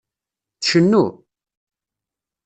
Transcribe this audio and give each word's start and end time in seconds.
Tcennu? 0.61 1.03